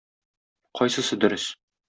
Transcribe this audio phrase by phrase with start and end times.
[0.79, 1.47] Кайсысы дөрес?